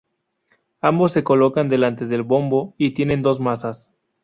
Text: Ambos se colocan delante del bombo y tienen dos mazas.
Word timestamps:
Ambos 0.81 1.11
se 1.11 1.23
colocan 1.23 1.69
delante 1.69 2.07
del 2.07 2.23
bombo 2.23 2.73
y 2.79 2.95
tienen 2.95 3.21
dos 3.21 3.39
mazas. 3.39 3.91